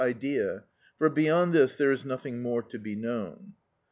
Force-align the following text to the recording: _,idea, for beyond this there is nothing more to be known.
_,idea, 0.03 0.63
for 0.97 1.11
beyond 1.11 1.53
this 1.53 1.77
there 1.77 1.91
is 1.91 2.03
nothing 2.03 2.41
more 2.41 2.63
to 2.63 2.79
be 2.79 2.95
known. 2.95 3.53